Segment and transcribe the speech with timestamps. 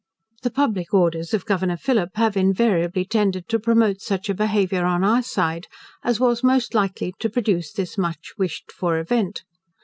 [0.41, 5.03] The public orders of Governor Phillip have invariably tended to promote such a behaviour on
[5.03, 5.67] our side,
[6.03, 9.43] as was most likely to produce this much wished for event.